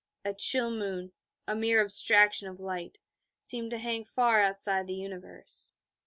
[0.25, 1.11] A chill moon,
[1.47, 2.97] a mere abstraction of light,
[3.43, 5.73] seemed to hang far outside the universe.